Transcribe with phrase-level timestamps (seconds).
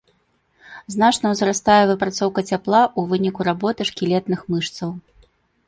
[0.93, 4.89] Значна ўзрастае выпрацоўка цяпла ў выніку работы шкілетных мышцаў.